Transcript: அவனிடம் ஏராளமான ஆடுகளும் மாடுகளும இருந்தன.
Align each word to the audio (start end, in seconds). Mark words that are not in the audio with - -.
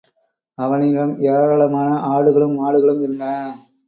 அவனிடம் 0.57 1.11
ஏராளமான 1.25 1.89
ஆடுகளும் 2.07 2.57
மாடுகளும 2.57 3.03
இருந்தன. 3.03 3.29